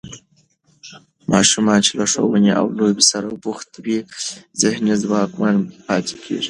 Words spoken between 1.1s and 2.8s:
ماشومان چې له ښوونې او